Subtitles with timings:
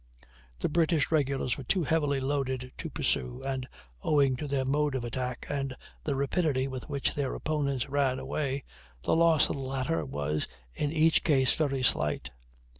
[0.57, 3.67] The British regulars were too heavily loaded to pursue, and,
[4.01, 8.63] owing to their mode of attack, and the rapidity with which their opponents ran away,
[9.03, 12.31] the loss of the latter was in each case very slight.